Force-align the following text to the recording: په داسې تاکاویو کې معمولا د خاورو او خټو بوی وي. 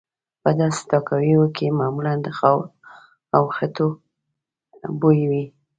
په 0.43 0.49
داسې 0.59 0.81
تاکاویو 0.91 1.43
کې 1.55 1.75
معمولا 1.79 2.13
د 2.21 2.27
خاورو 2.37 2.73
او 3.35 3.43
خټو 3.55 3.87
بوی 5.01 5.19
وي. 5.29 5.45